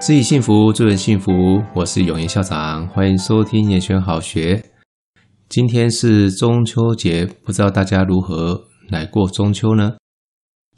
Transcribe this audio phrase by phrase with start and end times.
[0.00, 1.30] 自己幸福，助人幸福。
[1.74, 4.64] 我是永言校长，欢迎收听延选好学。
[5.46, 9.98] 今天是中秋节，不知道大家如何来过中秋呢？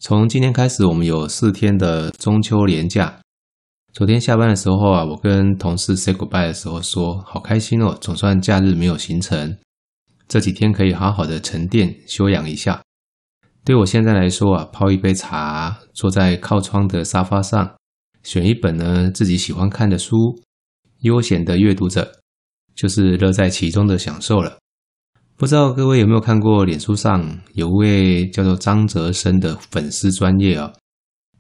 [0.01, 3.21] 从今天开始，我们有四天的中秋连假。
[3.93, 9.57] 昨天下班的时候啊，我跟同事 say goodbye 的时候说，好开心哦，总算假日没有行程，
[10.27, 12.83] 这几天可以好好的沉淀休养一下。
[13.65, 17.77] 对我现在来说啊，泡一杯茶，坐在靠窗的沙发上。
[18.23, 20.17] 选一本呢自己喜欢看的书，
[21.01, 22.11] 悠闲的阅读着，
[22.75, 24.59] 就是乐在其中的享受了。
[25.37, 30.73] 不知道各位有没有看过脸书上有位叫做张泽生的粉丝专页啊？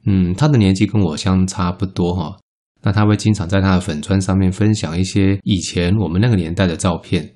[0.06, 2.36] 嗯，他的年纪跟我相差不多哈。
[2.82, 7.32] 那他会经常在他的粉砖上面分享一些以前我们那个年代的照片。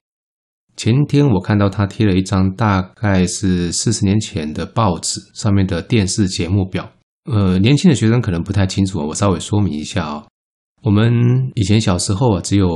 [0.77, 6.91] 前天我看到他贴了一张大概是四十年前的报纸上面的电视节目表。
[7.27, 10.25] 呃，年轻的学生可能不太清楚，我稍微说明一下啊。
[10.83, 11.13] 我们
[11.55, 12.69] 以前小时候啊，只有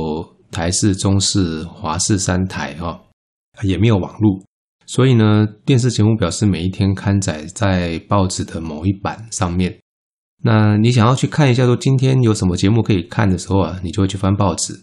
[0.51, 2.99] 台视、中视、华视三台哈，
[3.63, 4.43] 也没有网络，
[4.85, 9.79] 所以呢，电视节目表是每一天刊载在报纸的某一版上面。
[10.43, 14.73] 那你想要去看一下说今天有什么节目可以看的时候啊，你就会去翻报纸。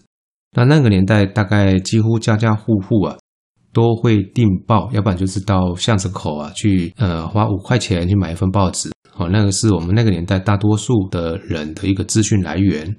[0.57, 3.19] 那那个年代大概几乎家家户户啊
[3.75, 8.91] 都会订报，要不然就是到巷子口啊去呃花五块钱去买一份报纸。
[9.19, 12.97] 哦，那个是我们那个年代大多数的人的一个资讯来源。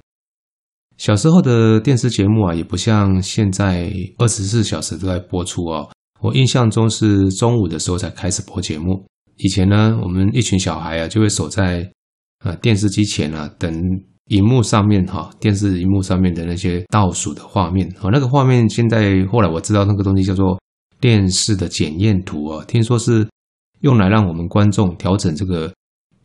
[0.97, 5.89] 小时候的电视节目啊，也不像现在二十四小时都在播出哦。
[6.19, 9.07] 我印象中是中午的时候才开始播节目。
[9.37, 11.89] 以前呢，我们一群小孩啊，就会守在
[12.43, 13.73] 呃电视机前啊，等
[14.25, 17.87] 荧幕上面哈，电视荧幕上面的那些倒数的画面。
[18.01, 20.59] 哦，那个画面现在后来我知道那个东西叫做
[20.99, 23.25] 电视的检验图哦，听说是
[23.79, 25.71] 用来让我们观众调整这个。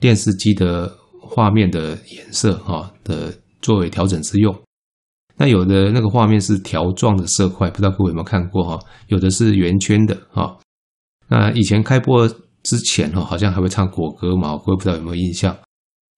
[0.04, 3.32] 电视机的画面的颜色哈的
[3.62, 4.54] 作为调整之用，
[5.38, 8.78] 那有的那个画面是条状的色块，不知道各位有没有看过哈？
[9.06, 10.58] 有的是圆圈的哈。
[11.26, 12.28] 那以前开播
[12.62, 15.56] 之前哈，好像还会唱国歌嘛，各位不知道有没有印象？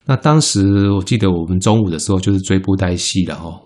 [0.05, 3.63] 那当时我记得我们中午的时候就是追布袋戏了哈，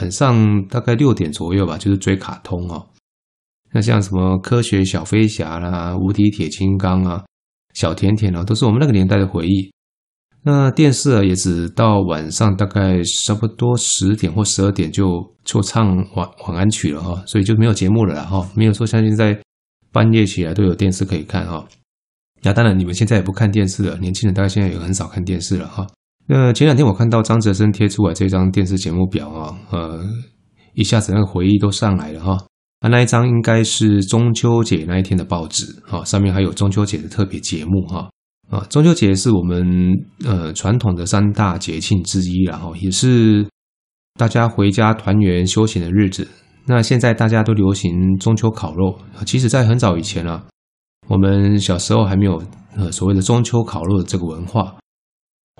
[0.00, 2.84] 晚上大概六点左右吧，就是追卡通哦。
[3.70, 7.24] 那像什么科学小飞侠啦、无敌铁金刚啊。
[7.74, 9.72] 小甜甜啊，都是我们那个年代的回忆。
[10.42, 15.06] 那电视啊，也只到晚上大概差不多十点或十二点就
[15.44, 19.38] 就唱晚晚安曲了哈，所以就没有节目了哈，没有说像现在
[19.92, 21.66] 半夜起来都有电视可以看哈。
[22.42, 25.86] 那当然，你们现在也不看电视了，年轻人大概现在也很少看电视了哈。
[26.26, 30.02] 那前两天我看到张哲生贴出来这张电视节目表啊，呃，
[30.72, 32.38] 一下子那个回忆都上来了哈。
[32.80, 38.10] 啊，那一张应该是中秋节那一天的报纸，哈，上面还有中秋节的特别节目，哈，
[38.48, 39.64] 啊，中秋节是我们
[40.24, 43.46] 呃传统的三大节庆之一，然后也是
[44.14, 46.26] 大家回家团圆休闲的日子。
[46.66, 50.46] 那现在大家都流行中秋烤肉，其实在很早以前啊，
[51.08, 52.42] 我们小时候还没有
[52.76, 54.76] 呃所谓的中秋烤肉的这个文化。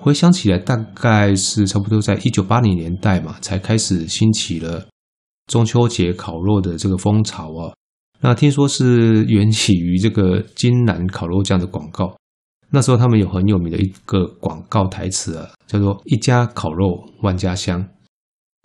[0.01, 4.87] 回想起来，大概是差不多在一九八零年代嘛，才开始兴起了。
[5.51, 7.75] 中秋节烤肉的这个风潮啊，
[8.21, 12.15] 那听说是缘起于这个金兰烤肉酱的广告。
[12.69, 17.85] 那时候他们有很有名的一个广告台词啊，叫做“一家烤肉万家香”。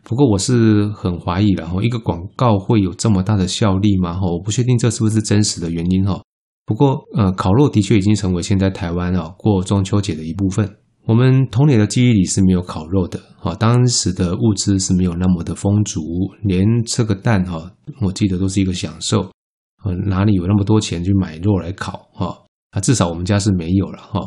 [0.09, 4.15] 不过我是很怀疑，然后一个广告会有这么大的效力吗？
[4.15, 6.23] 哈，我不确定这是不是真实的原因哈。
[6.67, 10.77] 不过呃，烤肉的确已经成为现在台湾啊过中秋节的一部分。
[11.07, 16.01] 我们童年的记忆里是没有烤肉的，哈，当时的物资是没有那么的丰足，
[16.43, 17.71] 连吃个蛋，哈，
[18.03, 19.21] 我记得都是一个享受，
[19.85, 22.37] 呃，哪里有那么多钱去买肉来烤，哈，
[22.73, 24.21] 啊，至少我们家是没有了，哈。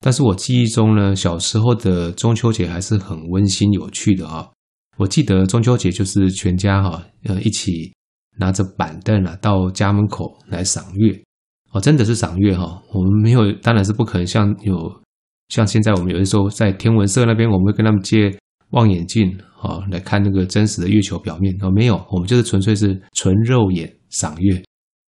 [0.00, 4.50] 但是我记忆中呢，小时候的中秋节还是很温馨有趣的，哈。
[4.96, 7.92] 我记得中秋节就是全家，哈，呃，一起
[8.40, 11.22] 拿着板凳啊，到家门口来赏月，
[11.70, 12.82] 哦，真的是赏月，哈。
[12.92, 15.00] 我们没有，当然是不可能像有。
[15.48, 18.36] 像现在我们有的时候在天文社那边，我们会跟他们借
[18.70, 19.30] 望远镜
[19.60, 24.62] 啊，来看那个真实的月球表面啊，没有，我们就是纯粹是纯肉眼赏月。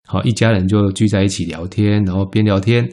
[0.07, 2.89] 好，一家人就聚在一起聊天，然后边聊天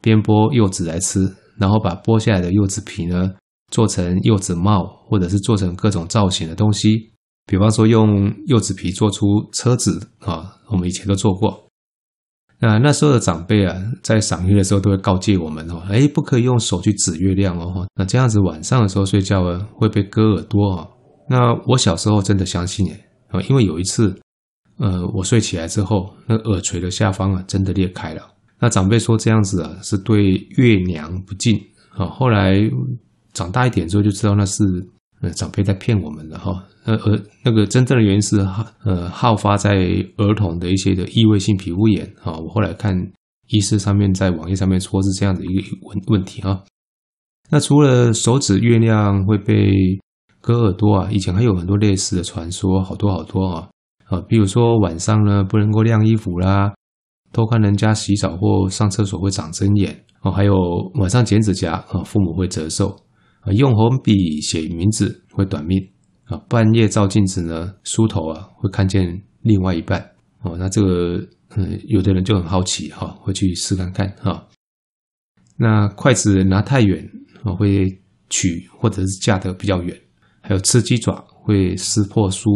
[0.00, 3.32] 边剥柚子来吃，然后把剥下来的柚子皮呢
[3.70, 7.12] 做成柚子帽，或者是做成各种造型的东西，
[7.44, 11.67] 比方说用柚子皮做出车子啊，我们以前都做过。
[12.60, 20.88] 那那时候的长辈啊，在赏月的时候都会告诫我们哦，哎，不可以用手去指月亮哦，那这样子晚上的时候睡觉啊，会被割耳朵哦。
[21.28, 24.18] 那我小时候真的相信诶，啊，因为有一次，
[24.78, 28.22] 呃，我睡起来之后，那耳垂的下方啊，真的裂开了。
[28.58, 31.56] 那长辈说这样子啊，是对月娘不敬
[31.96, 32.06] 啊。
[32.06, 32.58] 后来
[33.32, 34.64] 长大一点之后就知道那是
[35.20, 36.64] 呃长辈在骗我们的哈。
[36.84, 38.38] 呃呃，那个真正的原因是
[38.84, 39.76] 呃好发在
[40.16, 42.32] 儿童的一些的异位性皮肤炎啊。
[42.32, 42.94] 我后来看
[43.48, 46.62] 医师上面在网页上面说是这样的一个问问题啊。
[47.50, 49.70] 那除了手指月亮会被
[50.40, 53.68] 割耳朵啊，以前还有很多类似的传说，好多好多啊
[54.06, 56.72] 啊，比如说晚上呢不能够晾衣服啦，
[57.32, 60.54] 偷看人家洗澡或上厕所会长针眼哦，还有
[60.94, 62.96] 晚上剪指甲啊，父母会折寿
[63.40, 65.78] 啊，用红笔写名字会短命
[66.24, 70.00] 啊，半夜照镜子呢梳头啊会看见另外一半
[70.42, 71.18] 哦，那这个
[71.56, 74.46] 嗯，有的人就很好奇哈，会去试看看哈。
[75.56, 77.08] 那筷子拿太远。
[77.44, 77.86] 啊，会
[78.28, 79.96] 取或者是架得比较远，
[80.40, 82.50] 还有吃鸡爪会撕破书，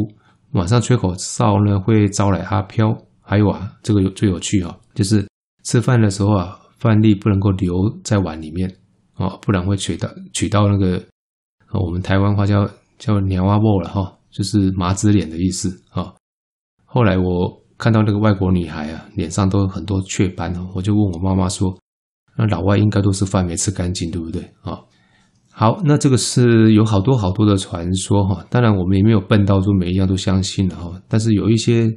[0.55, 5.25] 晚上吹口哨呢会招来阿飘，还有啊，这个有最有趣啊，就是
[5.63, 8.69] 吃饭的时候啊，饭粒不能够留在碗里面
[9.17, 11.03] 哦，不然会取到取到那个，
[11.73, 12.69] 我们台湾话叫
[12.99, 16.13] 叫鸟阿波了哈，就是麻子脸的意思啊。
[16.85, 21.77] 后来我看到那个外国女孩啊，脸上都有很多雀斑哦，我就问我妈妈说。
[22.35, 24.81] 那老外应该都是饭没吃干净，对不对啊？
[25.51, 28.43] 好，那这个是有好多好多的传说哈。
[28.49, 30.99] 当然，我们也没有笨到说每一样都相信了哈。
[31.09, 31.91] 但是有一些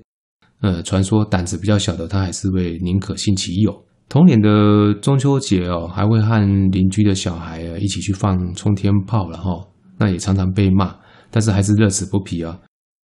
[0.60, 3.85] 呃传说，胆子比较小的，他还是会宁可信其有。
[4.08, 6.40] 同年的中秋节哦，还会和
[6.72, 9.52] 邻居的小孩啊一起去放冲天炮了哈。
[9.98, 10.96] 那也常常被骂，
[11.32, 12.60] 但是还是乐此不疲啊。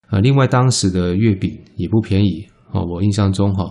[0.08, 3.70] 啊，另外当时的月饼也不便宜哦，我印象中哈。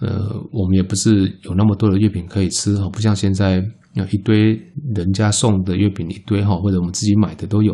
[0.00, 3.64] 呃，我们也不是有那么多的月饼可以吃哈，不像现在
[3.94, 4.52] 有一堆
[4.94, 7.72] 人家送的月饼一堆哈，或者我们自己买的都有，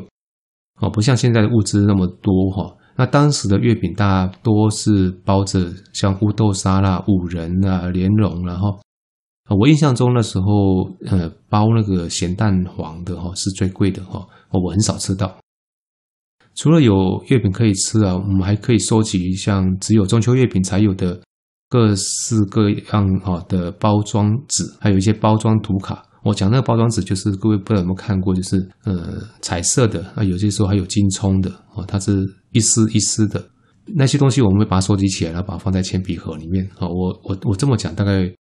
[0.81, 2.77] 哦，不像现在的物资那么多哈。
[2.97, 8.79] 那当时的月饼大多是包着像乌豆沙啦、五仁啊、莲蓉然后，
[9.49, 15.37] 我印象中那时候呃包那个咸蛋黄的哈是最贵的哈，我很少吃到。
[16.55, 21.21] 除了有月饼可以吃啊，我们还可以收集像只有中秋月饼才有的。
[21.69, 26.05] 各式各样哈的包装纸，还有一些包装图卡。
[26.23, 32.13] 我讲那个包装纸，就是各位不知道有没有看过，就是呃彩色的啊，有些时候还有金葱的哦，它是
[32.53, 33.45] 一丝一丝的
[33.97, 36.87] 那些东西，我们会把它收集起来，然后把它放在铅笔盒里面啊。
[36.87, 38.33] 我我我这么讲，大概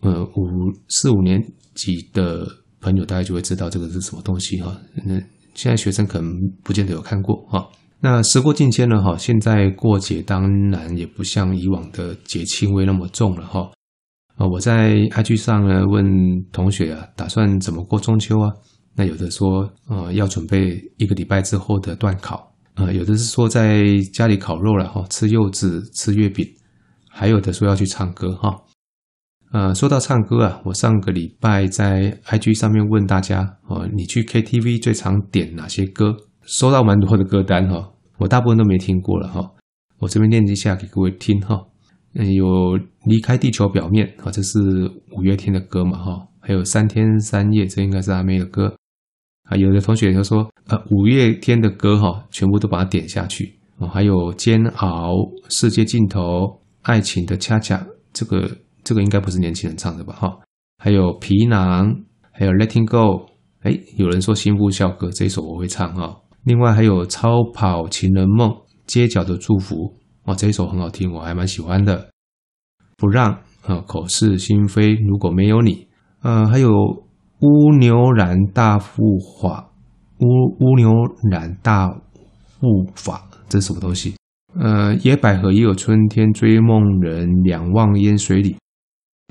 [0.00, 1.38] 呃五四五年
[1.74, 2.46] 级的
[2.80, 4.74] 朋友大概就会知道这个是什么东西哈。
[5.04, 5.20] 那
[5.54, 6.32] 现在学生可能
[6.64, 7.68] 不见得有看过哈。
[8.00, 13.70] 那时过境迁了哈，现在过节当然也不像以往的节庆味那么重了哈。
[14.40, 16.02] 啊，我在 IG 上呢问
[16.50, 18.50] 同学啊，打算怎么过中秋啊？
[18.96, 23.84] 那有的说，呃，要准备一个礼拜之后的段考，呃，有的是说在
[24.14, 26.48] 家里烤肉了哈，吃柚子，吃月饼，
[27.10, 28.56] 还有的说要去唱歌哈。
[29.52, 36.16] 呃，说到唱歌啊，我上个礼拜在 IG 上面问大家，哦，你去 KTV 最常点哪些歌？
[36.46, 39.50] 收到蛮多的歌单哈，我大部分都没听过了哈。
[39.98, 41.66] 我这边念一下给各位听哈。
[42.14, 44.58] 嗯有离开地球表面啊，这是
[45.12, 46.26] 五月天的歌嘛哈。
[46.40, 48.74] 还有三天三夜，这应该是阿妹的歌
[49.48, 49.56] 啊。
[49.56, 53.86] 有的同学就说，呃，五月天的歌哈，全部都把它点下去啊。
[53.88, 55.12] 还有煎熬、
[55.48, 58.50] 世界尽头、爱情的恰恰，这个
[58.82, 60.36] 这个应该不是年轻人唱的吧哈。
[60.78, 61.94] 还有皮囊，
[62.32, 63.26] 还有 Letting Go，
[63.60, 66.20] 哎，有人说新妇校歌这一首我会唱哈。
[66.44, 68.48] 另外还有《超跑情人梦》、
[68.86, 69.76] 《街角的祝福》
[70.30, 72.08] 哦，这一首很好听，我还蛮喜欢的。
[72.96, 73.32] 不让
[73.66, 75.88] 啊，口是心非，如果没有你，
[76.22, 76.68] 呃，还有
[77.40, 79.72] 《乌牛染大护法》、
[80.24, 80.92] 《乌乌牛
[81.32, 84.14] 染大护法》，这是什么东西？
[84.54, 88.56] 呃，野百合也有春天，追梦人两望烟水里。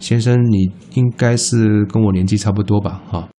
[0.02, 3.02] 先生，你应该是跟我年纪差不多吧？
[3.08, 3.30] 哈。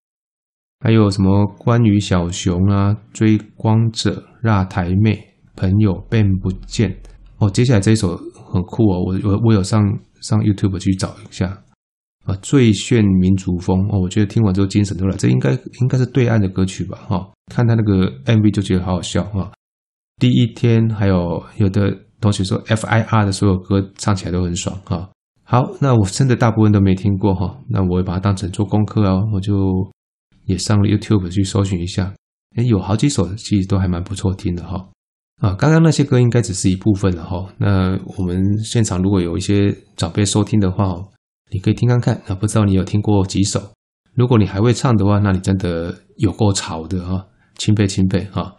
[0.83, 6.97] 还有什么关于小熊啊、追光者、辣台妹、朋友变不见
[7.41, 7.51] 哦。
[7.51, 9.83] 接下来这一首很酷哦，我我我有上
[10.21, 11.63] 上 YouTube 去找一下
[12.25, 13.99] 啊，最炫民族风哦。
[14.01, 16.97] 我觉得听完之后精神都来，这应该应该是对岸的歌曲吧？
[17.09, 19.51] 哈，看他那个 MV 就觉得好好笑啊。
[20.19, 25.11] 第一天还有有的同学说 FIR 的所有歌唱起来都很爽哈。
[25.43, 29.55] 好，那我真的大部分都没听过哈，那我会把它当成做功课哦，我就。
[30.47, 32.13] 也上了 YouTube 去搜寻一下，
[32.57, 34.89] 诶，有好几首其实都还蛮不错听的哈。
[35.41, 37.47] 啊，刚刚那些歌应该只是一部分了哈。
[37.57, 40.95] 那我们现场如果有一些长辈收听的话，
[41.51, 42.15] 你可以听看看。
[42.29, 43.61] 啊，不知道你有听过几首？
[44.15, 48.57] 如果你还会唱的话，那你真的有够潮的哈，钦佩钦佩哈。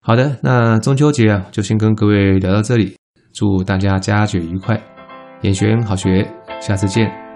[0.00, 2.96] 好的，那中秋节啊，就先跟各位聊到这里，
[3.34, 4.82] 祝大家佳节愉快，
[5.42, 6.26] 延选好学，
[6.62, 7.29] 下次见。